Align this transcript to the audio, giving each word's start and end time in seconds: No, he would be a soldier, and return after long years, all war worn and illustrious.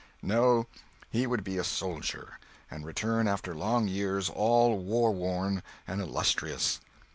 No, 0.23 0.65
he 1.11 1.27
would 1.27 1.43
be 1.43 1.59
a 1.59 1.63
soldier, 1.63 2.39
and 2.71 2.87
return 2.87 3.27
after 3.27 3.53
long 3.53 3.87
years, 3.87 4.31
all 4.31 4.79
war 4.79 5.11
worn 5.13 5.61
and 5.85 6.01
illustrious. 6.01 6.79